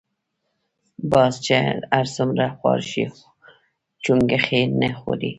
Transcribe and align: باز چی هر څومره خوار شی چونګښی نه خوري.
باز 1.11 1.33
چی 1.45 1.53
هر 1.95 2.05
څومره 2.15 2.45
خوار 2.57 2.79
شی 2.89 3.03
چونګښی 4.03 4.61
نه 4.79 4.89
خوري. 4.99 5.29